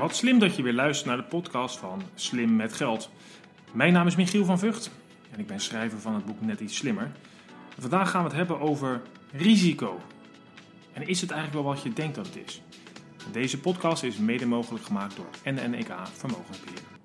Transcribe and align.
Wat 0.00 0.16
slim 0.16 0.38
dat 0.38 0.56
je 0.56 0.62
weer 0.62 0.72
luistert 0.72 1.08
naar 1.08 1.16
de 1.16 1.22
podcast 1.22 1.78
van 1.78 2.02
Slim 2.14 2.56
met 2.56 2.72
Geld. 2.72 3.10
Mijn 3.72 3.92
naam 3.92 4.06
is 4.06 4.16
Michiel 4.16 4.44
van 4.44 4.58
Vught 4.58 4.90
en 5.30 5.40
ik 5.40 5.46
ben 5.46 5.60
schrijver 5.60 6.00
van 6.00 6.14
het 6.14 6.24
boek 6.24 6.40
Net 6.40 6.60
iets 6.60 6.76
slimmer. 6.76 7.10
Vandaag 7.78 8.10
gaan 8.10 8.22
we 8.22 8.28
het 8.28 8.36
hebben 8.36 8.60
over 8.60 9.02
risico. 9.32 10.00
En 10.92 11.06
is 11.06 11.20
het 11.20 11.30
eigenlijk 11.30 11.62
wel 11.62 11.74
wat 11.74 11.82
je 11.82 11.92
denkt 11.92 12.14
dat 12.14 12.26
het 12.26 12.36
is? 12.46 12.62
Deze 13.32 13.60
podcast 13.60 14.02
is 14.02 14.16
mede 14.16 14.46
mogelijk 14.46 14.84
gemaakt 14.84 15.16
door 15.16 15.30
NNEK 15.44 15.92
Vermogensbeheer. 16.12 16.99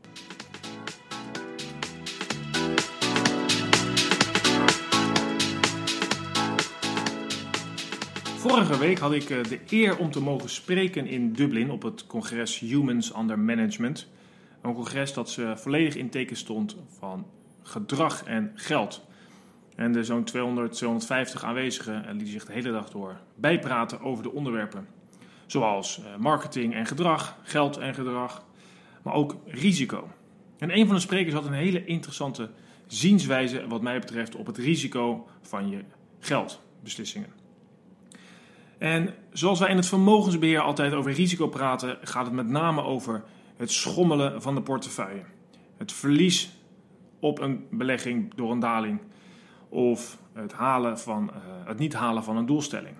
Vorige 8.48 8.78
week 8.78 9.00
had 9.00 9.14
ik 9.14 9.30
eh, 9.30 9.44
de 9.44 9.60
eer 9.70 9.98
om 9.98 10.12
te 10.12 10.22
mogen 10.22 10.50
spreken 10.50 11.08
in 11.08 11.34
Dublin 11.34 11.72
op 11.72 11.82
het 11.82 12.08
congres 12.08 12.60
Humans 12.60 13.18
Under 13.18 13.40
Management. 13.40 14.08
Een 14.62 14.74
congres 14.74 15.14
dat 15.14 15.30
ze 15.30 15.54
volledig 15.56 15.96
in 15.96 16.10
teken 16.10 16.36
stond 16.36 16.76
van 16.98 17.28
gedrag 17.62 18.24
en 18.24 18.52
geld. 18.56 19.06
En 19.76 19.92
de 19.92 20.04
zo'n 20.04 20.24
200, 20.24 20.74
250 20.74 21.44
aanwezigen 21.44 22.06
lieten 22.10 22.28
zich 22.28 22.46
de 22.46 22.54
hele 22.54 22.72
dag 22.72 22.90
door 22.90 23.20
bijpraten 23.36 24.02
over 24.02 24.24
de 24.24 24.32
onderwerpen. 24.32 24.88
Zoals 25.46 26.00
eh, 26.00 26.18
marketing 26.18 26.74
en 26.74 26.86
gedrag, 26.86 27.38
geld 27.44 27.78
en 27.78 27.94
gedrag, 27.94 28.46
maar 29.04 29.14
ook 29.14 29.36
risico. 29.46 30.08
En 30.58 30.78
een 30.78 30.86
van 30.86 30.96
de 30.96 31.02
sprekers 31.02 31.34
had 31.34 31.46
een 31.46 31.54
hele 31.54 31.86
interessante 31.86 32.50
zienswijze, 32.88 33.68
wat 33.68 33.82
mij 33.82 34.00
betreft, 34.00 34.36
op 34.36 34.46
het 34.46 34.58
risico 34.58 35.28
van 35.42 35.70
je 35.70 35.84
geldbeslissingen. 36.20 37.45
En 38.78 39.14
zoals 39.32 39.60
wij 39.60 39.70
in 39.70 39.76
het 39.76 39.88
vermogensbeheer 39.88 40.60
altijd 40.60 40.94
over 40.94 41.12
risico 41.12 41.48
praten, 41.48 41.98
gaat 42.02 42.26
het 42.26 42.34
met 42.34 42.48
name 42.48 42.84
over 42.84 43.24
het 43.58 43.72
schommelen 43.72 44.42
van 44.42 44.56
de 44.56 44.62
portefeuille. 44.62 45.24
Het 45.78 45.92
verlies 45.92 46.50
op 47.20 47.40
een 47.40 47.66
belegging 47.70 48.34
door 48.36 48.52
een 48.52 48.60
daling 48.60 49.00
of 49.70 50.18
het, 50.34 50.54
halen 50.54 51.00
van, 51.00 51.32
uh, 51.34 51.68
het 51.68 51.80
niet 51.80 51.94
halen 51.94 52.24
van 52.24 52.38
een 52.38 52.46
doelstelling. 52.46 52.96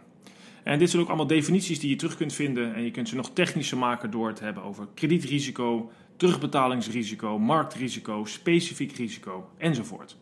En 0.64 0.80
dit 0.80 0.90
zijn 0.90 1.02
ook 1.02 1.08
allemaal 1.08 1.28
definities 1.28 1.80
die 1.80 1.90
je 1.90 1.96
terug 1.96 2.18
kunt 2.18 2.34
vinden 2.34 2.74
en 2.74 2.84
je 2.84 2.92
kunt 2.92 3.10
ze 3.10 3.16
nog 3.16 3.30
technischer 3.34 3.78
maken 3.78 4.12
door 4.12 4.28
het 4.28 4.40
hebben 4.40 4.64
over 4.64 4.88
kredietrisico, 4.94 5.92
terugbetalingsrisico, 6.18 7.40
marktrisico, 7.40 8.26
specifiek 8.26 8.96
risico 8.96 9.50
enzovoort. 9.58 10.18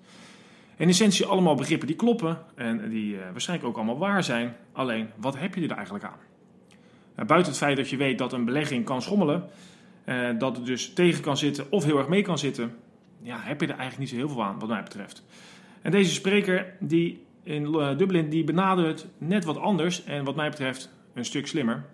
In 0.84 0.89
essentie 0.89 1.26
allemaal 1.26 1.56
begrippen 1.56 1.88
die 1.88 1.95
kloppen 1.95 2.38
en 2.56 2.89
die 2.89 3.14
uh, 3.14 3.22
waarschijnlijk 3.31 3.70
ook 3.70 3.76
allemaal 3.76 3.98
waar 3.98 4.23
zijn. 4.23 4.56
Alleen, 4.72 5.09
wat 5.16 5.38
heb 5.38 5.56
je 5.56 5.67
er 5.67 5.76
eigenlijk 5.76 6.06
aan? 6.06 6.17
Nou, 7.16 7.28
buiten 7.28 7.52
het 7.52 7.62
feit 7.62 7.78
dat 7.78 7.89
je 7.89 7.98
weet 7.98 8.17
dat 8.17 8.34
een 8.34 8.45
belegging 8.45 8.86
kan 8.86 9.02
schommelen, 9.02 9.50
uh, 10.06 10.39
dat 10.39 10.56
het 10.56 10.66
dus 10.66 10.94
tegen 10.94 11.22
kan 11.22 11.38
zitten 11.38 11.72
of 11.72 11.84
heel 11.84 11.98
erg 11.98 12.08
mee 12.08 12.22
kan 12.22 12.38
zitten, 12.38 12.76
ja, 13.22 13.38
heb 13.39 13.61
je 13.61 13.67
er 13.67 13.78
eigenlijk 13.78 14.00
niet 14.00 14.09
zo 14.09 14.16
heel 14.16 14.30
veel 14.30 14.44
aan, 14.44 14.59
wat 14.59 14.70
mij 14.70 14.84
betreft. 14.84 15.23
En 15.81 15.92
deze 15.92 16.14
spreker 16.14 16.76
die 16.80 17.26
in 17.44 17.64
uh, 17.64 17.98
Dublin, 17.98 18.30
die 18.30 18.44
benadert 18.44 19.08
net 19.17 19.45
wat 19.45 19.58
anders 19.58 20.04
en 20.04 20.23
wat 20.23 20.36
mij 20.36 20.50
betreft 20.50 20.89
een 21.14 21.26
stuk 21.26 21.48
slimmer. 21.48 21.86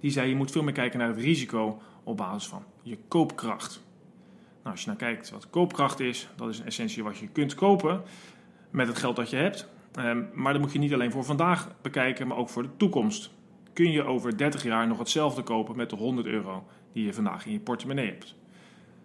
Die 0.00 0.10
zei, 0.10 0.28
je 0.28 0.36
moet 0.36 0.50
veel 0.50 0.62
meer 0.62 0.72
kijken 0.72 0.98
naar 0.98 1.08
het 1.08 1.20
risico 1.20 1.82
op 2.02 2.16
basis 2.16 2.48
van 2.48 2.64
je 2.82 2.98
koopkracht. 3.08 3.86
Nou, 4.68 4.80
als 4.80 4.88
je 4.88 4.92
naar 4.98 5.12
kijkt 5.12 5.30
wat 5.30 5.50
koopkracht 5.50 6.00
is, 6.00 6.28
dat 6.36 6.48
is 6.48 6.58
in 6.58 6.66
essentie 6.66 7.04
wat 7.04 7.18
je 7.18 7.28
kunt 7.28 7.54
kopen 7.54 8.02
met 8.70 8.86
het 8.86 8.98
geld 8.98 9.16
dat 9.16 9.30
je 9.30 9.36
hebt. 9.36 9.68
Um, 9.98 10.28
maar 10.34 10.52
dat 10.52 10.62
moet 10.62 10.72
je 10.72 10.78
niet 10.78 10.92
alleen 10.92 11.10
voor 11.10 11.24
vandaag 11.24 11.68
bekijken, 11.82 12.26
maar 12.26 12.36
ook 12.36 12.48
voor 12.48 12.62
de 12.62 12.76
toekomst. 12.76 13.30
Kun 13.72 13.90
je 13.90 14.02
over 14.02 14.36
30 14.36 14.62
jaar 14.62 14.86
nog 14.86 14.98
hetzelfde 14.98 15.42
kopen 15.42 15.76
met 15.76 15.90
de 15.90 15.96
100 15.96 16.26
euro 16.26 16.66
die 16.92 17.04
je 17.04 17.14
vandaag 17.14 17.46
in 17.46 17.52
je 17.52 17.60
portemonnee 17.60 18.06
hebt? 18.06 18.34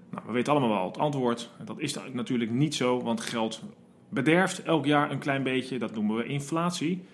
Nou, 0.09 0.23
we 0.25 0.31
weten 0.31 0.51
allemaal 0.51 0.69
wel 0.69 0.85
het 0.85 0.97
antwoord. 0.97 1.49
Dat 1.65 1.79
is 1.79 1.97
natuurlijk 2.11 2.51
niet 2.51 2.75
zo, 2.75 3.01
want 3.01 3.21
geld 3.21 3.61
bederft 4.09 4.63
elk 4.63 4.85
jaar 4.85 5.11
een 5.11 5.19
klein 5.19 5.43
beetje. 5.43 5.79
Dat 5.79 5.93
noemen 5.93 6.15
we 6.15 6.25
inflatie. 6.25 7.05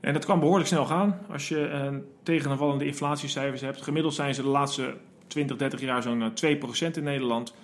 En 0.00 0.12
dat 0.12 0.24
kan 0.24 0.40
behoorlijk 0.40 0.68
snel 0.68 0.86
gaan 0.86 1.18
als 1.30 1.48
je 1.48 1.68
een 1.68 2.04
tegenvallende 2.22 2.86
inflatiecijfers 2.86 3.60
hebt. 3.60 3.82
Gemiddeld 3.82 4.14
zijn 4.14 4.34
ze 4.34 4.42
de 4.42 4.48
laatste 4.48 4.94
20, 5.30 5.56
30 5.56 5.80
jaar 5.80 6.02
zo'n 6.02 6.30
2% 6.30 6.32
eh, 6.42 6.96
in 6.96 7.02
Nederland. 7.02 7.54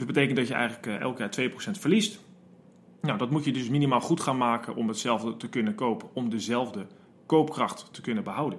Dus 0.00 0.08
dat 0.08 0.16
betekent 0.16 0.38
dat 0.38 0.48
je 0.48 0.54
eigenlijk 0.54 0.86
eh, 0.86 1.00
elk 1.00 1.18
jaar 1.18 1.50
2% 1.50 1.52
verliest. 1.70 2.20
Nou, 3.00 3.18
dat 3.18 3.30
moet 3.30 3.44
je 3.44 3.52
dus 3.52 3.68
minimaal 3.68 4.00
goed 4.00 4.20
gaan 4.20 4.36
maken 4.36 4.74
om 4.74 4.88
hetzelfde 4.88 5.36
te 5.36 5.48
kunnen 5.48 5.74
kopen, 5.74 6.08
om 6.12 6.30
dezelfde 6.30 6.86
koopkracht 7.26 7.88
te 7.92 8.00
kunnen 8.00 8.24
behouden. 8.24 8.58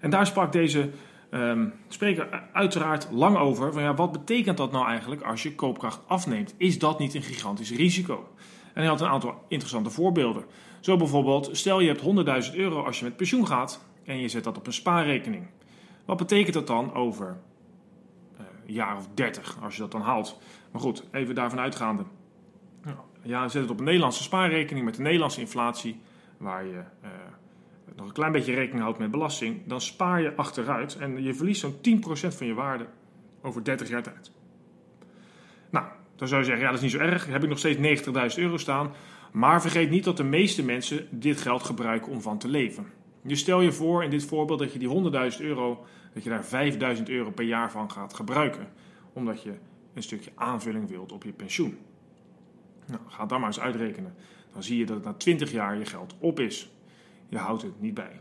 En 0.00 0.10
daar 0.10 0.26
sprak 0.26 0.52
deze 0.52 0.90
um, 1.30 1.72
spreker 1.88 2.48
uiteraard 2.52 3.08
lang 3.10 3.36
over. 3.36 3.72
Van 3.72 3.82
ja, 3.82 3.94
wat 3.94 4.12
betekent 4.12 4.56
dat 4.56 4.72
nou 4.72 4.86
eigenlijk 4.86 5.22
als 5.22 5.42
je 5.42 5.54
koopkracht 5.54 6.00
afneemt? 6.06 6.54
Is 6.56 6.78
dat 6.78 6.98
niet 6.98 7.14
een 7.14 7.22
gigantisch 7.22 7.72
risico? 7.72 8.28
En 8.74 8.80
hij 8.80 8.86
had 8.86 9.00
een 9.00 9.08
aantal 9.08 9.44
interessante 9.48 9.90
voorbeelden. 9.90 10.44
Zo 10.80 10.96
bijvoorbeeld, 10.96 11.48
stel 11.52 11.80
je 11.80 11.88
hebt 11.88 12.50
100.000 12.50 12.56
euro 12.56 12.82
als 12.82 12.98
je 12.98 13.04
met 13.04 13.16
pensioen 13.16 13.46
gaat 13.46 13.84
en 14.04 14.18
je 14.18 14.28
zet 14.28 14.44
dat 14.44 14.56
op 14.56 14.66
een 14.66 14.72
spaarrekening. 14.72 15.46
Wat 16.04 16.16
betekent 16.16 16.54
dat 16.54 16.66
dan 16.66 16.94
over 16.94 17.40
jaar 18.72 18.96
of 18.96 19.08
30 19.14 19.58
als 19.62 19.74
je 19.74 19.80
dat 19.80 19.90
dan 19.90 20.00
haalt. 20.00 20.38
Maar 20.72 20.80
goed, 20.80 21.04
even 21.12 21.34
daarvan 21.34 21.60
uitgaande. 21.60 22.04
Ja, 23.22 23.48
zet 23.48 23.62
het 23.62 23.70
op 23.70 23.78
een 23.78 23.84
Nederlandse 23.84 24.22
spaarrekening 24.22 24.84
met 24.84 24.94
de 24.94 25.02
Nederlandse 25.02 25.40
inflatie, 25.40 26.00
waar 26.36 26.66
je 26.66 26.82
eh, 27.00 27.10
nog 27.96 28.06
een 28.06 28.12
klein 28.12 28.32
beetje 28.32 28.54
rekening 28.54 28.82
houdt 28.82 28.98
met 28.98 29.10
belasting, 29.10 29.60
dan 29.66 29.80
spaar 29.80 30.22
je 30.22 30.36
achteruit 30.36 30.96
en 30.96 31.22
je 31.22 31.34
verliest 31.34 31.60
zo'n 31.60 31.74
10% 31.74 32.36
van 32.36 32.46
je 32.46 32.54
waarde 32.54 32.86
over 33.42 33.64
30 33.64 33.88
jaar 33.88 34.02
tijd. 34.02 34.32
Nou, 35.70 35.86
dan 36.16 36.28
zou 36.28 36.40
je 36.40 36.46
zeggen, 36.46 36.64
ja 36.64 36.70
dat 36.70 36.82
is 36.82 36.92
niet 36.92 37.00
zo 37.00 37.06
erg, 37.06 37.26
heb 37.26 37.42
ik 37.42 37.48
nog 37.48 37.58
steeds 37.58 38.02
90.000 38.36 38.42
euro 38.42 38.56
staan, 38.56 38.92
maar 39.32 39.60
vergeet 39.60 39.90
niet 39.90 40.04
dat 40.04 40.16
de 40.16 40.24
meeste 40.24 40.64
mensen 40.64 41.06
dit 41.10 41.40
geld 41.40 41.62
gebruiken 41.62 42.12
om 42.12 42.20
van 42.20 42.38
te 42.38 42.48
leven. 42.48 42.86
Je 43.22 43.36
stel 43.36 43.60
je 43.60 43.72
voor 43.72 44.04
in 44.04 44.10
dit 44.10 44.24
voorbeeld 44.24 44.58
dat 44.58 44.72
je 44.72 44.78
die 44.78 44.88
100.000 45.32 45.40
euro, 45.40 45.84
dat 46.14 46.24
je 46.24 46.30
daar 46.30 46.96
5.000 46.96 47.02
euro 47.04 47.30
per 47.30 47.44
jaar 47.44 47.70
van 47.70 47.90
gaat 47.90 48.14
gebruiken. 48.14 48.68
Omdat 49.12 49.42
je 49.42 49.52
een 49.94 50.02
stukje 50.02 50.30
aanvulling 50.34 50.88
wilt 50.88 51.12
op 51.12 51.24
je 51.24 51.32
pensioen. 51.32 51.78
Nou, 52.86 53.00
ga 53.08 53.26
dat 53.26 53.38
maar 53.38 53.48
eens 53.48 53.60
uitrekenen. 53.60 54.14
Dan 54.52 54.62
zie 54.62 54.78
je 54.78 54.86
dat 54.86 55.04
na 55.04 55.12
20 55.12 55.52
jaar 55.52 55.78
je 55.78 55.84
geld 55.84 56.14
op 56.18 56.40
is. 56.40 56.70
Je 57.28 57.38
houdt 57.38 57.62
het 57.62 57.80
niet 57.80 57.94
bij. 57.94 58.20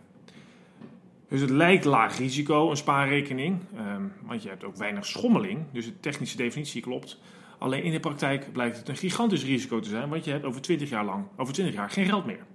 Dus 1.28 1.41
het 1.41 1.50
lijkt 1.50 1.85
laag 1.85 2.18
risico, 2.18 2.69
een 2.69 2.78
spaarrekening, 2.78 3.59
ehm, 3.75 4.03
want 4.22 4.44
je 4.44 4.50
hebt 4.50 4.63
ook 4.63 4.75
weinig 4.75 5.06
schommeling. 5.06 5.66
Dus 5.72 5.85
de 5.85 6.00
technische 6.00 6.38
definitie 6.38 6.81
klopt. 6.81 7.19
Alleen 7.57 7.83
in 7.83 7.91
de 7.91 8.00
praktijk 8.00 8.51
blijkt 8.51 8.78
het 8.78 8.89
een 8.89 8.95
gigantisch 8.95 9.45
risico 9.45 9.79
te 9.79 9.89
zijn, 9.89 10.09
want 10.09 10.25
je 10.25 10.31
hebt 10.31 10.45
over 10.45 10.62
20 10.62 10.89
jaar 10.89 11.06
lang, 11.06 11.25
over 11.38 11.53
20 11.53 11.75
jaar 11.75 11.89
geen 11.89 12.06
geld 12.06 12.25
meer. 12.25 12.45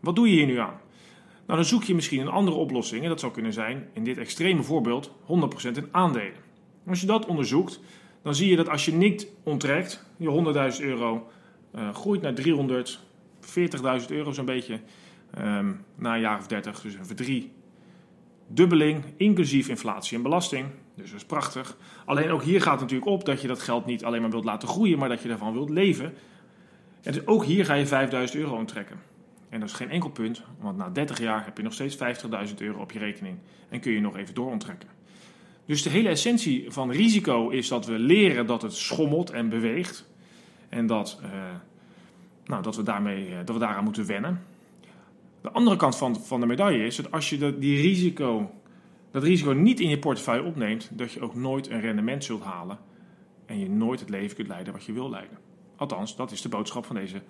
Wat 0.00 0.16
doe 0.16 0.28
je 0.28 0.34
hier 0.34 0.46
nu 0.46 0.58
aan? 0.58 0.80
Nou, 1.52 1.64
dan 1.64 1.72
zoek 1.72 1.84
je 1.84 1.94
misschien 1.94 2.20
een 2.20 2.28
andere 2.28 2.56
oplossing. 2.56 3.02
En 3.02 3.08
dat 3.08 3.20
zou 3.20 3.32
kunnen 3.32 3.52
zijn, 3.52 3.88
in 3.92 4.04
dit 4.04 4.18
extreme 4.18 4.62
voorbeeld, 4.62 5.10
100% 5.10 5.12
in 5.76 5.88
aandelen. 5.90 6.32
Als 6.86 7.00
je 7.00 7.06
dat 7.06 7.26
onderzoekt, 7.26 7.80
dan 8.22 8.34
zie 8.34 8.50
je 8.50 8.56
dat 8.56 8.68
als 8.68 8.84
je 8.84 8.92
niet 8.92 9.26
onttrekt, 9.42 10.04
je 10.16 10.72
100.000 10.78 10.84
euro 10.84 11.30
uh, 11.74 11.94
groeit 11.94 12.22
naar 12.22 12.34
340.000 14.02 14.06
euro 14.08 14.32
zo'n 14.32 14.44
beetje. 14.44 14.80
Um, 15.38 15.84
na 15.94 16.14
een 16.14 16.20
jaar 16.20 16.38
of 16.38 16.46
30, 16.46 16.80
dus 16.80 16.94
een 16.94 17.06
verdrie 17.06 17.52
dubbeling, 18.46 19.04
inclusief 19.16 19.68
inflatie 19.68 20.16
en 20.16 20.22
belasting. 20.22 20.66
Dus 20.94 21.10
dat 21.10 21.20
is 21.20 21.26
prachtig. 21.26 21.76
Alleen 22.04 22.30
ook 22.30 22.42
hier 22.42 22.62
gaat 22.62 22.72
het 22.72 22.80
natuurlijk 22.80 23.10
op 23.10 23.24
dat 23.24 23.40
je 23.40 23.48
dat 23.48 23.60
geld 23.60 23.86
niet 23.86 24.04
alleen 24.04 24.20
maar 24.20 24.30
wilt 24.30 24.44
laten 24.44 24.68
groeien, 24.68 24.98
maar 24.98 25.08
dat 25.08 25.22
je 25.22 25.28
daarvan 25.28 25.52
wilt 25.52 25.70
leven. 25.70 26.14
En 27.02 27.12
dus 27.12 27.26
ook 27.26 27.44
hier 27.44 27.64
ga 27.64 27.74
je 27.74 27.86
5000 27.86 28.40
euro 28.40 28.56
onttrekken. 28.56 29.11
En 29.52 29.60
dat 29.60 29.68
is 29.68 29.74
geen 29.74 29.90
enkel 29.90 30.10
punt, 30.10 30.42
want 30.60 30.76
na 30.76 30.88
30 30.88 31.18
jaar 31.18 31.44
heb 31.44 31.56
je 31.56 31.62
nog 31.62 31.72
steeds 31.72 31.96
50.000 31.96 32.54
euro 32.56 32.80
op 32.80 32.92
je 32.92 32.98
rekening 32.98 33.38
en 33.68 33.80
kun 33.80 33.92
je 33.92 34.00
nog 34.00 34.16
even 34.16 34.34
dooronttrekken. 34.34 34.88
Dus 35.64 35.82
de 35.82 35.90
hele 35.90 36.08
essentie 36.08 36.70
van 36.70 36.90
risico 36.90 37.48
is 37.48 37.68
dat 37.68 37.86
we 37.86 37.98
leren 37.98 38.46
dat 38.46 38.62
het 38.62 38.72
schommelt 38.72 39.30
en 39.30 39.48
beweegt. 39.48 40.10
En 40.68 40.86
dat, 40.86 41.20
uh, 41.22 41.30
nou, 42.44 42.62
dat, 42.62 42.76
we, 42.76 42.82
daarmee, 42.82 43.28
uh, 43.28 43.36
dat 43.36 43.54
we 43.54 43.58
daaraan 43.58 43.84
moeten 43.84 44.06
wennen. 44.06 44.44
De 45.40 45.50
andere 45.50 45.76
kant 45.76 45.96
van, 45.96 46.16
van 46.16 46.40
de 46.40 46.46
medaille 46.46 46.84
is 46.84 46.96
dat 46.96 47.10
als 47.10 47.30
je 47.30 47.38
dat, 47.38 47.60
die 47.60 47.80
risico, 47.80 48.50
dat 49.10 49.22
risico 49.22 49.50
niet 49.52 49.80
in 49.80 49.88
je 49.88 49.98
portefeuille 49.98 50.42
opneemt, 50.42 50.90
dat 50.92 51.12
je 51.12 51.20
ook 51.20 51.34
nooit 51.34 51.70
een 51.70 51.80
rendement 51.80 52.24
zult 52.24 52.42
halen 52.42 52.78
en 53.46 53.58
je 53.58 53.68
nooit 53.68 54.00
het 54.00 54.08
leven 54.08 54.36
kunt 54.36 54.48
leiden 54.48 54.72
wat 54.72 54.84
je 54.84 54.92
wil 54.92 55.10
leiden. 55.10 55.38
Althans, 55.76 56.16
dat 56.16 56.30
is 56.32 56.42
de 56.42 56.48
boodschap 56.48 56.86
van 56.86 56.96
deze 56.96 57.22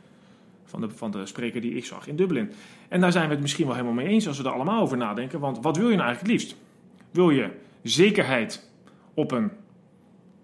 van 0.65 0.81
de, 0.81 0.91
van 0.91 1.11
de 1.11 1.27
spreker 1.27 1.61
die 1.61 1.75
ik 1.75 1.85
zag 1.85 2.07
in 2.07 2.17
Dublin. 2.17 2.53
En 2.89 3.01
daar 3.01 3.13
zijn 3.13 3.27
we 3.27 3.33
het 3.33 3.43
misschien 3.43 3.67
wel 3.67 3.75
helemaal 3.75 3.95
mee 3.95 4.07
eens 4.07 4.29
als 4.29 4.39
we 4.39 4.45
er 4.45 4.51
allemaal 4.51 4.83
over 4.83 4.97
nadenken. 4.97 5.41
Want 5.41 5.61
wat 5.61 5.77
wil 5.77 5.89
je 5.89 5.97
nou 5.97 6.07
eigenlijk 6.07 6.33
het 6.33 6.43
liefst? 6.43 6.63
Wil 7.11 7.31
je 7.31 7.51
zekerheid 7.83 8.71
op 9.15 9.31
een 9.31 9.51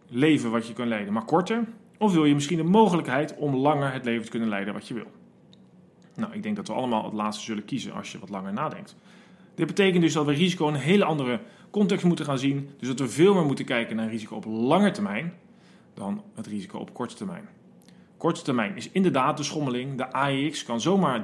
leven 0.09 0.51
wat 0.51 0.67
je 0.67 0.73
kunt 0.73 0.89
leiden, 0.89 1.13
maar 1.13 1.25
korter? 1.25 1.65
Of 1.99 2.13
wil 2.13 2.25
je 2.25 2.35
misschien 2.35 2.57
de 2.57 2.63
mogelijkheid 2.63 3.37
om 3.37 3.55
langer 3.55 3.93
het 3.93 4.05
leven 4.05 4.25
te 4.25 4.31
kunnen 4.31 4.49
leiden 4.49 4.75
wat 4.75 4.89
je 4.89 4.95
wil? 4.95 5.11
Nou, 6.15 6.33
ik 6.33 6.43
denk 6.43 6.57
dat 6.57 6.69
we 6.69 6.73
allemaal 6.73 7.05
het 7.05 7.13
laatste 7.13 7.45
zullen 7.45 7.65
kiezen 7.65 7.93
als 7.93 8.13
je 8.13 8.19
wat 8.19 8.29
langer 8.29 8.53
nadenkt. 8.53 8.97
Dit 9.55 9.67
betekent 9.67 10.03
dus 10.03 10.13
dat 10.13 10.27
we 10.27 10.33
risico 10.33 10.69
in 10.69 10.75
een 10.75 10.81
hele 10.81 11.05
andere 11.05 11.41
context 11.71 12.05
moeten 12.05 12.25
gaan 12.25 12.39
zien. 12.39 12.71
Dus 12.79 12.89
dat 12.89 12.99
we 12.99 13.09
veel 13.09 13.35
meer 13.35 13.45
moeten 13.45 13.65
kijken 13.65 13.97
naar 13.97 14.09
risico 14.09 14.37
op 14.37 14.45
lange 14.45 14.91
termijn 14.91 15.33
dan 15.95 16.23
het 16.35 16.47
risico 16.47 16.79
op 16.79 16.95
korte 16.95 17.15
termijn. 17.15 17.49
Korte 18.19 18.43
termijn 18.43 18.77
is 18.77 18.91
inderdaad 18.91 19.37
de 19.37 19.43
schommeling. 19.43 19.97
De 19.97 20.13
AEX 20.13 20.65
kan 20.65 20.81
zomaar 20.81 21.23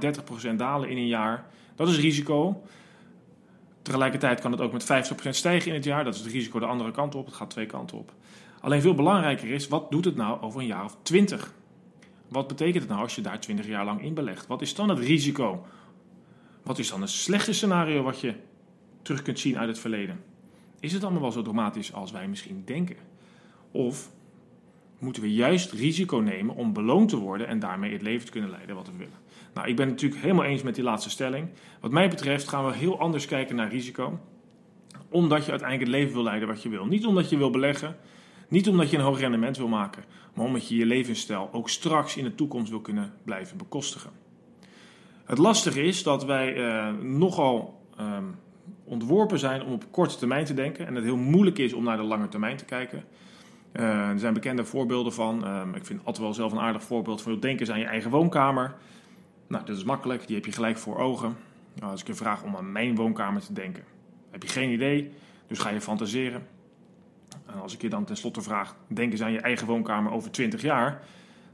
30% 0.52 0.54
dalen 0.56 0.88
in 0.88 0.96
een 0.96 1.06
jaar. 1.06 1.46
Dat 1.74 1.88
is 1.88 1.98
risico. 1.98 2.62
Tegelijkertijd 3.82 4.40
kan 4.40 4.52
het 4.52 4.60
ook 4.60 4.72
met 4.72 4.84
50% 4.84 5.28
stijgen 5.28 5.68
in 5.68 5.74
het 5.74 5.84
jaar. 5.84 6.04
Dat 6.04 6.14
is 6.14 6.20
het 6.20 6.32
risico 6.32 6.58
de 6.58 6.66
andere 6.66 6.90
kant 6.90 7.14
op. 7.14 7.26
Het 7.26 7.34
gaat 7.34 7.50
twee 7.50 7.66
kanten 7.66 7.98
op. 7.98 8.12
Alleen 8.60 8.80
veel 8.80 8.94
belangrijker 8.94 9.50
is, 9.50 9.68
wat 9.68 9.90
doet 9.90 10.04
het 10.04 10.16
nou 10.16 10.40
over 10.40 10.60
een 10.60 10.66
jaar 10.66 10.84
of 10.84 10.96
20? 11.02 11.54
Wat 12.28 12.48
betekent 12.48 12.82
het 12.82 12.88
nou 12.88 13.02
als 13.02 13.14
je 13.14 13.20
daar 13.20 13.40
20 13.40 13.66
jaar 13.66 13.84
lang 13.84 14.02
in 14.02 14.14
belegt? 14.14 14.46
Wat 14.46 14.62
is 14.62 14.74
dan 14.74 14.88
het 14.88 14.98
risico? 14.98 15.66
Wat 16.62 16.78
is 16.78 16.90
dan 16.90 17.02
een 17.02 17.08
slechte 17.08 17.52
scenario 17.52 18.02
wat 18.02 18.20
je 18.20 18.34
terug 19.02 19.22
kunt 19.22 19.38
zien 19.38 19.58
uit 19.58 19.68
het 19.68 19.78
verleden? 19.78 20.24
Is 20.80 20.92
het 20.92 21.02
allemaal 21.02 21.22
wel 21.22 21.32
zo 21.32 21.42
dramatisch 21.42 21.92
als 21.92 22.10
wij 22.10 22.28
misschien 22.28 22.62
denken? 22.64 22.96
Of 23.70 24.10
moeten 25.04 25.22
we 25.22 25.34
juist 25.34 25.72
risico 25.72 26.16
nemen 26.16 26.54
om 26.54 26.72
beloond 26.72 27.08
te 27.08 27.16
worden 27.16 27.46
en 27.46 27.58
daarmee 27.58 27.92
het 27.92 28.02
leven 28.02 28.26
te 28.26 28.32
kunnen 28.32 28.50
leiden 28.50 28.76
wat 28.76 28.86
we 28.86 28.96
willen? 28.96 29.18
Nou, 29.54 29.68
ik 29.68 29.76
ben 29.76 29.84
het 29.84 29.94
natuurlijk 29.94 30.22
helemaal 30.22 30.44
eens 30.44 30.62
met 30.62 30.74
die 30.74 30.84
laatste 30.84 31.10
stelling. 31.10 31.48
Wat 31.80 31.90
mij 31.90 32.08
betreft 32.08 32.48
gaan 32.48 32.66
we 32.66 32.74
heel 32.74 32.98
anders 32.98 33.26
kijken 33.26 33.56
naar 33.56 33.70
risico. 33.70 34.20
Omdat 35.08 35.44
je 35.44 35.50
uiteindelijk 35.50 35.90
het 35.90 36.00
leven 36.00 36.14
wil 36.14 36.24
leiden 36.24 36.48
wat 36.48 36.62
je 36.62 36.68
wil. 36.68 36.86
Niet 36.86 37.06
omdat 37.06 37.30
je 37.30 37.36
wil 37.36 37.50
beleggen, 37.50 37.96
niet 38.48 38.68
omdat 38.68 38.90
je 38.90 38.96
een 38.96 39.02
hoog 39.02 39.20
rendement 39.20 39.56
wil 39.56 39.68
maken, 39.68 40.04
maar 40.34 40.46
omdat 40.46 40.68
je 40.68 40.76
je 40.76 40.86
levensstijl 40.86 41.48
ook 41.52 41.68
straks 41.68 42.16
in 42.16 42.24
de 42.24 42.34
toekomst 42.34 42.70
wil 42.70 42.80
kunnen 42.80 43.12
blijven 43.24 43.56
bekostigen. 43.56 44.10
Het 45.24 45.38
lastige 45.38 45.82
is 45.82 46.02
dat 46.02 46.24
wij 46.24 46.56
uh, 46.56 46.90
nogal 47.02 47.80
um, 48.00 48.36
ontworpen 48.84 49.38
zijn 49.38 49.62
om 49.62 49.72
op 49.72 49.84
korte 49.90 50.16
termijn 50.16 50.44
te 50.44 50.54
denken 50.54 50.86
en 50.86 50.94
het 50.94 51.04
heel 51.04 51.16
moeilijk 51.16 51.58
is 51.58 51.72
om 51.72 51.84
naar 51.84 51.96
de 51.96 52.02
lange 52.02 52.28
termijn 52.28 52.56
te 52.56 52.64
kijken. 52.64 53.04
Uh, 53.80 54.08
er 54.08 54.18
zijn 54.18 54.34
bekende 54.34 54.64
voorbeelden 54.64 55.12
van. 55.12 55.48
Um, 55.48 55.74
ik 55.74 55.86
vind 55.86 56.00
altijd 56.04 56.24
wel 56.24 56.34
zelf 56.34 56.52
een 56.52 56.58
aardig 56.58 56.82
voorbeeld 56.82 57.22
van 57.22 57.40
denk 57.40 57.60
eens 57.60 57.70
aan 57.70 57.78
je 57.78 57.84
eigen 57.84 58.10
woonkamer. 58.10 58.74
Nou, 59.46 59.64
dat 59.64 59.76
is 59.76 59.84
makkelijk, 59.84 60.26
die 60.26 60.36
heb 60.36 60.44
je 60.44 60.52
gelijk 60.52 60.78
voor 60.78 60.98
ogen. 60.98 61.36
Nou, 61.74 61.90
als 61.90 62.00
ik 62.00 62.06
je 62.06 62.14
vraag 62.14 62.42
om 62.42 62.56
aan 62.56 62.72
mijn 62.72 62.94
woonkamer 62.94 63.42
te 63.42 63.52
denken, 63.52 63.84
heb 64.30 64.42
je 64.42 64.48
geen 64.48 64.70
idee, 64.70 65.12
dus 65.46 65.58
ga 65.58 65.70
je 65.70 65.80
fantaseren. 65.80 66.46
En 67.46 67.60
als 67.60 67.74
ik 67.74 67.82
je 67.82 67.88
dan 67.88 68.04
tenslotte 68.04 68.40
vraag, 68.40 68.76
denk 68.86 69.12
eens 69.12 69.22
aan 69.22 69.32
je 69.32 69.40
eigen 69.40 69.66
woonkamer 69.66 70.12
over 70.12 70.30
20 70.30 70.62
jaar, 70.62 71.02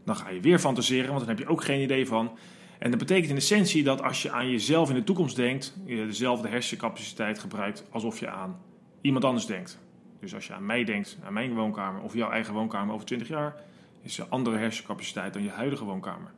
dan 0.04 0.16
ga 0.16 0.28
je 0.28 0.40
weer 0.40 0.58
fantaseren, 0.58 1.06
want 1.06 1.18
dan 1.18 1.28
heb 1.28 1.38
je 1.38 1.48
ook 1.48 1.64
geen 1.64 1.80
idee 1.80 2.06
van. 2.06 2.38
En 2.78 2.90
dat 2.90 2.98
betekent 2.98 3.30
in 3.30 3.36
essentie 3.36 3.82
dat 3.82 4.02
als 4.02 4.22
je 4.22 4.30
aan 4.30 4.50
jezelf 4.50 4.88
in 4.88 4.94
de 4.94 5.04
toekomst 5.04 5.36
denkt, 5.36 5.76
je 5.84 6.06
dezelfde 6.06 6.48
hersencapaciteit 6.48 7.38
gebruikt 7.38 7.84
alsof 7.90 8.18
je 8.18 8.28
aan 8.28 8.60
iemand 9.00 9.24
anders 9.24 9.46
denkt. 9.46 9.78
Dus 10.20 10.34
als 10.34 10.46
je 10.46 10.52
aan 10.52 10.66
mij 10.66 10.84
denkt, 10.84 11.18
aan 11.24 11.32
mijn 11.32 11.54
woonkamer 11.54 12.02
of 12.02 12.14
jouw 12.14 12.30
eigen 12.30 12.54
woonkamer 12.54 12.94
over 12.94 13.06
20 13.06 13.28
jaar, 13.28 13.54
is 14.02 14.18
er 14.18 14.26
andere 14.28 14.56
hersencapaciteit 14.56 15.32
dan 15.32 15.42
je 15.42 15.50
huidige 15.50 15.84
woonkamer. 15.84 16.32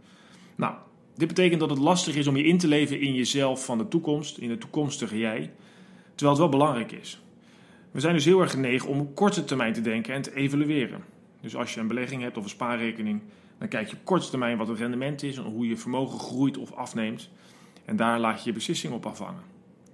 Nou, 0.56 0.74
dit 1.14 1.28
betekent 1.28 1.60
dat 1.60 1.70
het 1.70 1.78
lastig 1.78 2.14
is 2.14 2.26
om 2.26 2.36
je 2.36 2.44
in 2.44 2.58
te 2.58 2.68
leven 2.68 3.00
in 3.00 3.14
jezelf 3.14 3.64
van 3.64 3.78
de 3.78 3.88
toekomst, 3.88 4.38
in 4.38 4.48
de 4.48 4.58
toekomstige 4.58 5.18
jij, 5.18 5.50
terwijl 6.14 6.30
het 6.30 6.38
wel 6.38 6.58
belangrijk 6.58 6.92
is. 6.92 7.22
We 7.90 8.00
zijn 8.00 8.14
dus 8.14 8.24
heel 8.24 8.40
erg 8.40 8.50
genegen 8.50 8.88
om 8.88 9.00
op 9.00 9.14
korte 9.14 9.44
termijn 9.44 9.72
te 9.72 9.80
denken 9.80 10.14
en 10.14 10.22
te 10.22 10.34
evalueren. 10.34 11.04
Dus 11.40 11.56
als 11.56 11.74
je 11.74 11.80
een 11.80 11.86
belegging 11.86 12.22
hebt 12.22 12.36
of 12.36 12.44
een 12.44 12.50
spaarrekening, 12.50 13.20
dan 13.58 13.68
kijk 13.68 13.88
je 13.88 13.96
op 13.96 14.04
korte 14.04 14.30
termijn 14.30 14.58
wat 14.58 14.68
het 14.68 14.78
rendement 14.78 15.22
is 15.22 15.36
en 15.36 15.42
hoe 15.42 15.68
je 15.68 15.76
vermogen 15.76 16.18
groeit 16.18 16.58
of 16.58 16.72
afneemt. 16.72 17.30
En 17.84 17.96
daar 17.96 18.20
laat 18.20 18.38
je 18.38 18.48
je 18.48 18.54
beslissingen 18.54 18.96
op 18.96 19.06
afhangen. 19.06 19.42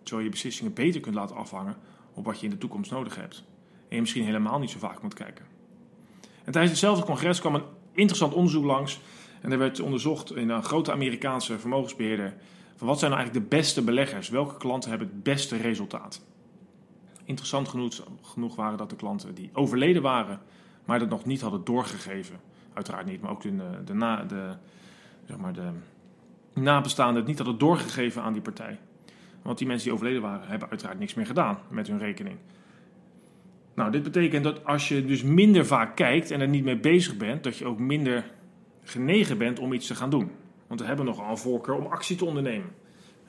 Zodat 0.02 0.24
je 0.24 0.30
beslissingen 0.30 0.72
beter 0.72 1.00
kunt 1.00 1.14
laten 1.14 1.36
afhangen 1.36 1.76
op 2.14 2.24
wat 2.24 2.38
je 2.38 2.44
in 2.44 2.50
de 2.50 2.58
toekomst 2.58 2.90
nodig 2.90 3.16
hebt. 3.16 3.44
En 3.88 3.94
je 3.94 4.00
misschien 4.00 4.24
helemaal 4.24 4.58
niet 4.58 4.70
zo 4.70 4.78
vaak 4.78 5.02
moet 5.02 5.14
kijken. 5.14 5.44
En 6.44 6.52
tijdens 6.52 6.70
hetzelfde 6.70 7.04
congres 7.04 7.40
kwam 7.40 7.54
een 7.54 7.64
interessant 7.92 8.34
onderzoek 8.34 8.64
langs. 8.64 9.00
En 9.40 9.52
er 9.52 9.58
werd 9.58 9.80
onderzocht 9.80 10.36
in 10.36 10.48
een 10.48 10.62
grote 10.62 10.92
Amerikaanse 10.92 11.58
vermogensbeheerder. 11.58 12.34
Van 12.76 12.86
wat 12.86 12.98
zijn 12.98 13.10
nou 13.10 13.22
eigenlijk 13.22 13.50
de 13.50 13.56
beste 13.56 13.82
beleggers? 13.82 14.28
Welke 14.28 14.56
klanten 14.56 14.90
hebben 14.90 15.08
het 15.08 15.22
beste 15.22 15.56
resultaat? 15.56 16.22
Interessant 17.24 17.68
genoeg, 18.22 18.56
waren 18.56 18.78
dat 18.78 18.90
de 18.90 18.96
klanten 18.96 19.34
die 19.34 19.50
overleden 19.52 20.02
waren, 20.02 20.40
maar 20.84 20.98
dat 20.98 21.08
nog 21.08 21.24
niet 21.24 21.40
hadden 21.40 21.64
doorgegeven. 21.64 22.40
Uiteraard 22.72 23.06
niet, 23.06 23.20
maar 23.20 23.30
ook 23.30 23.42
de, 23.42 23.82
de, 23.84 23.94
na, 23.94 24.24
de, 24.24 24.56
zeg 25.26 25.36
maar 25.36 25.52
de 25.52 25.70
nabestaanden 26.52 27.16
het 27.16 27.26
niet 27.26 27.38
hadden 27.38 27.58
doorgegeven 27.58 28.22
aan 28.22 28.32
die 28.32 28.42
partij. 28.42 28.78
Want 29.42 29.58
die 29.58 29.66
mensen 29.66 29.84
die 29.84 29.94
overleden 29.94 30.22
waren, 30.22 30.48
hebben 30.48 30.68
uiteraard 30.68 30.98
niks 30.98 31.14
meer 31.14 31.26
gedaan 31.26 31.58
met 31.68 31.86
hun 31.86 31.98
rekening. 31.98 32.38
Nou, 33.78 33.90
dit 33.90 34.02
betekent 34.02 34.44
dat 34.44 34.64
als 34.64 34.88
je 34.88 35.04
dus 35.04 35.22
minder 35.22 35.66
vaak 35.66 35.96
kijkt 35.96 36.30
en 36.30 36.40
er 36.40 36.48
niet 36.48 36.64
mee 36.64 36.78
bezig 36.78 37.16
bent, 37.16 37.44
dat 37.44 37.56
je 37.56 37.64
ook 37.64 37.78
minder 37.78 38.30
genegen 38.82 39.38
bent 39.38 39.58
om 39.58 39.72
iets 39.72 39.86
te 39.86 39.94
gaan 39.94 40.10
doen. 40.10 40.30
Want 40.66 40.80
we 40.80 40.86
hebben 40.86 41.04
nogal 41.04 41.30
een 41.30 41.38
voorkeur 41.38 41.74
om 41.74 41.86
actie 41.86 42.16
te 42.16 42.24
ondernemen. 42.24 42.70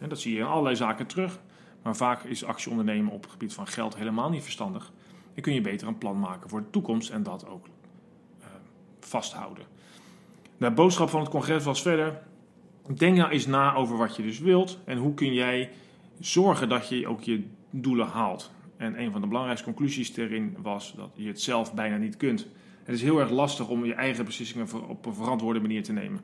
dat 0.07 0.19
zie 0.19 0.33
je 0.33 0.39
in 0.39 0.45
allerlei 0.45 0.75
zaken 0.75 1.07
terug. 1.07 1.39
Maar 1.83 1.95
vaak 1.95 2.23
is 2.23 2.45
actie 2.45 2.71
ondernemen 2.71 3.11
op 3.11 3.21
het 3.21 3.31
gebied 3.31 3.53
van 3.53 3.67
geld 3.67 3.95
helemaal 3.95 4.29
niet 4.29 4.43
verstandig. 4.43 4.91
Dan 5.33 5.43
kun 5.43 5.53
je 5.53 5.61
beter 5.61 5.87
een 5.87 5.97
plan 5.97 6.19
maken 6.19 6.49
voor 6.49 6.59
de 6.59 6.69
toekomst 6.69 7.09
en 7.09 7.23
dat 7.23 7.47
ook 7.47 7.65
uh, 8.39 8.45
vasthouden. 8.99 9.63
De 10.57 10.71
boodschap 10.71 11.09
van 11.09 11.19
het 11.19 11.29
congres 11.29 11.63
was 11.63 11.81
verder. 11.81 12.21
Denk 12.95 13.17
nou 13.17 13.31
eens 13.31 13.45
na 13.45 13.73
over 13.73 13.97
wat 13.97 14.15
je 14.15 14.23
dus 14.23 14.39
wilt 14.39 14.79
en 14.85 14.97
hoe 14.97 15.13
kun 15.13 15.33
jij 15.33 15.69
zorgen 16.19 16.69
dat 16.69 16.89
je 16.89 17.07
ook 17.07 17.21
je 17.21 17.43
doelen 17.69 18.07
haalt. 18.07 18.51
En 18.79 19.01
een 19.01 19.11
van 19.11 19.21
de 19.21 19.27
belangrijkste 19.27 19.65
conclusies 19.65 20.17
erin 20.17 20.55
was 20.61 20.93
dat 20.95 21.09
je 21.13 21.27
het 21.27 21.41
zelf 21.41 21.73
bijna 21.73 21.97
niet 21.97 22.17
kunt. 22.17 22.47
Het 22.83 22.95
is 22.95 23.01
heel 23.01 23.19
erg 23.19 23.29
lastig 23.29 23.67
om 23.67 23.85
je 23.85 23.93
eigen 23.93 24.25
beslissingen 24.25 24.89
op 24.89 25.05
een 25.05 25.13
verantwoorde 25.13 25.59
manier 25.59 25.83
te 25.83 25.93
nemen. 25.93 26.21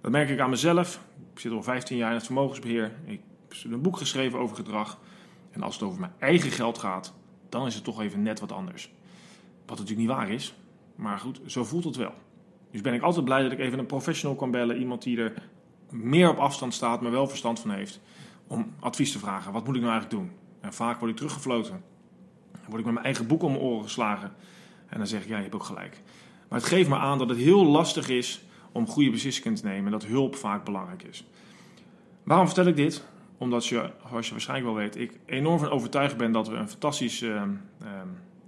Dat 0.00 0.10
merk 0.10 0.28
ik 0.28 0.40
aan 0.40 0.50
mezelf. 0.50 1.04
Ik 1.32 1.40
zit 1.40 1.52
al 1.52 1.62
15 1.62 1.96
jaar 1.96 2.08
in 2.08 2.16
het 2.16 2.24
vermogensbeheer. 2.24 2.92
Ik 3.04 3.20
heb 3.48 3.72
een 3.72 3.82
boek 3.82 3.96
geschreven 3.96 4.38
over 4.38 4.56
gedrag. 4.56 4.98
En 5.50 5.62
als 5.62 5.74
het 5.74 5.82
over 5.82 6.00
mijn 6.00 6.12
eigen 6.18 6.50
geld 6.50 6.78
gaat, 6.78 7.14
dan 7.48 7.66
is 7.66 7.74
het 7.74 7.84
toch 7.84 8.00
even 8.00 8.22
net 8.22 8.40
wat 8.40 8.52
anders. 8.52 8.92
Wat 9.66 9.78
natuurlijk 9.78 10.08
niet 10.08 10.16
waar 10.16 10.30
is, 10.30 10.54
maar 10.94 11.18
goed, 11.18 11.40
zo 11.46 11.64
voelt 11.64 11.84
het 11.84 11.96
wel. 11.96 12.14
Dus 12.70 12.80
ben 12.80 12.94
ik 12.94 13.02
altijd 13.02 13.24
blij 13.24 13.42
dat 13.42 13.52
ik 13.52 13.58
even 13.58 13.78
een 13.78 13.86
professional 13.86 14.36
kan 14.36 14.50
bellen. 14.50 14.78
Iemand 14.78 15.02
die 15.02 15.18
er 15.18 15.48
meer 15.90 16.30
op 16.30 16.38
afstand 16.38 16.74
staat, 16.74 17.00
maar 17.00 17.10
wel 17.10 17.26
verstand 17.26 17.60
van 17.60 17.70
heeft. 17.70 18.00
Om 18.46 18.74
advies 18.80 19.12
te 19.12 19.18
vragen. 19.18 19.52
Wat 19.52 19.66
moet 19.66 19.76
ik 19.76 19.82
nou 19.82 19.92
eigenlijk 19.92 20.22
doen? 20.22 20.38
En 20.60 20.72
vaak 20.72 20.98
word 20.98 21.10
ik 21.10 21.16
teruggefloten. 21.16 21.89
Word 22.66 22.78
ik 22.78 22.84
met 22.84 22.94
mijn 22.94 23.04
eigen 23.04 23.26
boek 23.26 23.42
om 23.42 23.52
mijn 23.52 23.64
oren 23.64 23.84
geslagen. 23.84 24.32
En 24.88 24.98
dan 24.98 25.06
zeg 25.06 25.22
ik, 25.22 25.28
ja, 25.28 25.36
je 25.36 25.42
hebt 25.42 25.54
ook 25.54 25.64
gelijk. 25.64 26.00
Maar 26.48 26.58
het 26.58 26.68
geeft 26.68 26.88
me 26.88 26.96
aan 26.96 27.18
dat 27.18 27.28
het 27.28 27.38
heel 27.38 27.64
lastig 27.64 28.08
is 28.08 28.42
om 28.72 28.86
goede 28.86 29.10
beslissingen 29.10 29.54
te 29.54 29.66
nemen. 29.66 29.84
En 29.84 29.90
dat 29.90 30.04
hulp 30.04 30.36
vaak 30.36 30.64
belangrijk 30.64 31.02
is. 31.02 31.24
Waarom 32.22 32.46
vertel 32.46 32.66
ik 32.66 32.76
dit? 32.76 33.04
Omdat 33.38 33.66
je, 33.66 33.90
zoals 34.08 34.26
je 34.26 34.32
waarschijnlijk 34.32 34.68
wel 34.68 34.78
weet, 34.78 34.96
ik 34.96 35.18
enorm 35.26 35.58
van 35.58 35.70
overtuigd 35.70 36.16
ben 36.16 36.32
dat 36.32 36.48
we 36.48 36.54
een 36.54 36.68
fantastische 36.68 37.26
uh, 37.26 37.42
uh, 37.82 37.88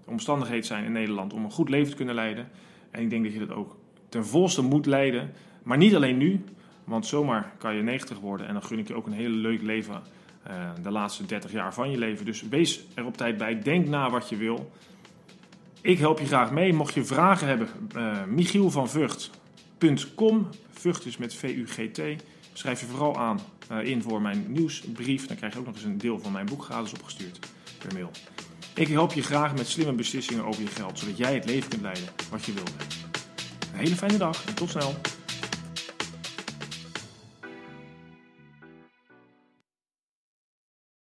omstandigheid 0.04 0.66
zijn 0.66 0.84
in 0.84 0.92
Nederland 0.92 1.32
om 1.32 1.44
een 1.44 1.50
goed 1.50 1.68
leven 1.68 1.90
te 1.90 1.96
kunnen 1.96 2.14
leiden. 2.14 2.48
En 2.90 3.02
ik 3.02 3.10
denk 3.10 3.24
dat 3.24 3.32
je 3.32 3.38
dat 3.38 3.52
ook 3.52 3.76
ten 4.08 4.26
volste 4.26 4.62
moet 4.62 4.86
leiden. 4.86 5.32
Maar 5.62 5.76
niet 5.76 5.94
alleen 5.94 6.16
nu, 6.16 6.44
want 6.84 7.06
zomaar 7.06 7.52
kan 7.58 7.74
je 7.74 7.82
90 7.82 8.18
worden 8.18 8.46
en 8.46 8.52
dan 8.52 8.62
gun 8.62 8.78
ik 8.78 8.88
je 8.88 8.94
ook 8.94 9.06
een 9.06 9.12
hele 9.12 9.36
leuk 9.36 9.62
leven 9.62 10.02
de 10.82 10.90
laatste 10.90 11.26
30 11.26 11.52
jaar 11.52 11.74
van 11.74 11.90
je 11.90 11.98
leven. 11.98 12.24
Dus 12.24 12.42
wees 12.42 12.84
er 12.94 13.04
op 13.04 13.16
tijd 13.16 13.36
bij, 13.36 13.58
denk 13.58 13.88
na 13.88 14.10
wat 14.10 14.28
je 14.28 14.36
wil. 14.36 14.72
Ik 15.80 15.98
help 15.98 16.18
je 16.18 16.26
graag 16.26 16.50
mee. 16.50 16.72
Mocht 16.72 16.94
je 16.94 17.04
vragen 17.04 17.46
hebben, 17.46 17.68
uh, 17.96 18.24
Michiel 18.24 18.70
van. 18.70 18.88
Vught 18.88 19.30
is 21.06 21.16
met 21.16 21.34
V-U-G-T. 21.34 22.00
Schrijf 22.52 22.80
je 22.80 22.86
vooral 22.86 23.18
aan 23.18 23.40
uh, 23.72 23.84
in 23.84 24.02
voor 24.02 24.22
mijn 24.22 24.44
nieuwsbrief. 24.48 25.26
Dan 25.26 25.36
krijg 25.36 25.52
je 25.52 25.58
ook 25.58 25.66
nog 25.66 25.74
eens 25.74 25.84
een 25.84 25.98
deel 25.98 26.18
van 26.18 26.32
mijn 26.32 26.46
boek 26.46 26.64
gratis 26.64 26.92
opgestuurd 26.92 27.38
per 27.78 27.92
mail. 27.92 28.10
Ik 28.74 28.88
help 28.88 29.12
je 29.12 29.22
graag 29.22 29.54
met 29.54 29.68
slimme 29.68 29.92
beslissingen 29.92 30.44
over 30.44 30.62
je 30.62 30.68
geld, 30.68 30.98
zodat 30.98 31.16
jij 31.16 31.34
het 31.34 31.44
leven 31.44 31.68
kunt 31.68 31.82
leiden 31.82 32.04
wat 32.30 32.44
je 32.44 32.52
wilt. 32.52 32.72
Een 33.72 33.78
hele 33.78 33.96
fijne 33.96 34.16
dag 34.16 34.46
en 34.46 34.54
tot 34.54 34.70
snel. 34.70 34.94